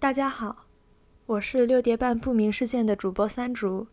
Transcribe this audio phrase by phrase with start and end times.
[0.00, 0.66] 大家好，
[1.26, 3.88] 我是六叠半不明事件的主播三竹，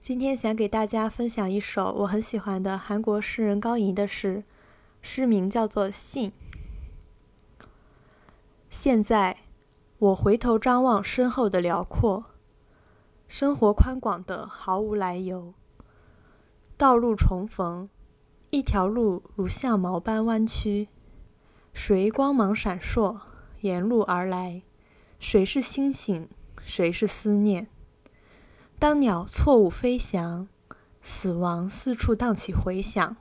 [0.00, 4.42] 今天想给大家分享一首我很喜欢的韩国诗人高银的诗，
[5.00, 6.32] 诗名叫做《信》。
[8.68, 9.42] 现在，
[9.98, 12.24] 我回头张望身后的辽阔，
[13.28, 15.54] 生活宽广的毫无来由，
[16.76, 17.88] 道路重逢，
[18.50, 20.88] 一条路如象毛般弯曲，
[21.72, 23.20] 谁光芒闪烁，
[23.60, 24.62] 沿路而来？
[25.18, 26.28] 谁是星星？
[26.62, 27.66] 谁是思念？
[28.78, 30.48] 当鸟错误飞翔，
[31.00, 33.16] 死亡四处荡起回响。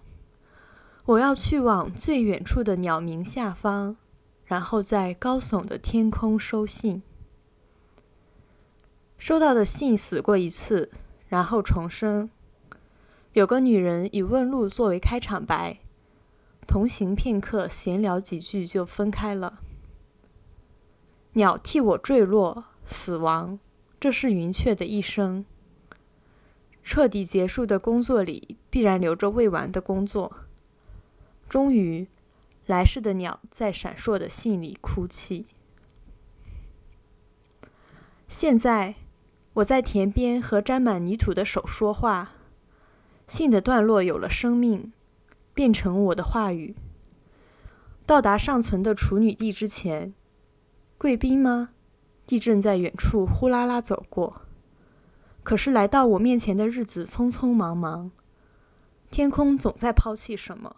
[1.06, 3.98] 我要去往最远处的鸟鸣下方，
[4.46, 7.04] 然后在高耸的天空收信。
[9.18, 10.90] 收到的信死过一次，
[11.28, 12.30] 然后重生。
[13.34, 15.80] 有个女人以问路作为开场白，
[16.68, 19.60] 同行片刻，闲聊几句就分开了。
[21.34, 23.60] 鸟替我坠落，死亡，
[24.00, 25.44] 这是云雀的一生。
[26.84, 30.32] 彻底结束的工作里，必然留着未完的工作。
[31.50, 32.08] 终于，
[32.66, 35.48] 来世的鸟在闪烁的信里哭泣。
[38.28, 38.96] 现在，
[39.54, 42.34] 我在田边和沾满泥土的手说话。
[43.28, 44.92] 信的段落有了生命，
[45.54, 46.76] 变成我的话语。
[48.06, 50.14] 到达尚存的处女地之前。
[51.04, 51.72] 贵宾吗？
[52.26, 54.44] 地震在远处呼啦啦走过，
[55.44, 58.10] 可是来到我面前的日子匆匆忙忙，
[59.12, 60.78] 天空总在抛弃什么，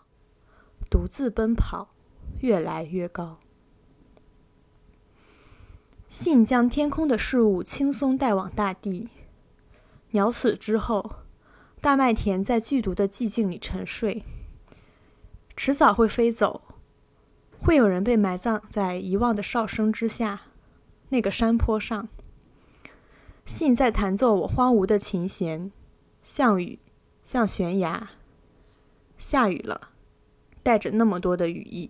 [0.90, 1.90] 独自奔跑，
[2.40, 3.38] 越来越高。
[6.10, 9.10] 信将天空的事物轻松带往大地。
[10.10, 11.18] 鸟死之后，
[11.80, 14.24] 大麦田在剧毒的寂静里沉睡，
[15.56, 16.64] 迟早会飞走。
[17.66, 20.42] 会有人被埋葬在遗忘的哨声之下，
[21.10, 22.08] 那个山坡上。
[23.44, 25.72] 信在弹奏我荒芜的琴弦，
[26.22, 26.78] 像雨，
[27.24, 28.08] 像悬崖。
[29.18, 29.90] 下雨了，
[30.62, 31.90] 带着那么多的雨意。